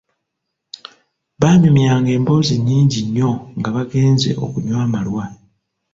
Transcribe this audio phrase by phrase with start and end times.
[1.41, 5.25] Baanyumyanga emboozi nnyingi nnyo nga bagenze okunywa amalwa.